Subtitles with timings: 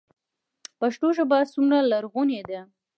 [0.79, 2.61] پښتو ژبه څومره لرغونې ده؟